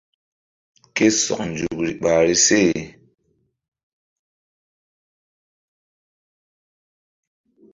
[0.95, 2.59] Ke sɔk nzukri ɓahri se.